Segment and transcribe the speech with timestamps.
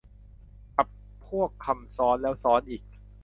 [0.77, 0.87] กับ
[1.27, 2.83] พวกคำซ้อนแล้วซ้อนอีก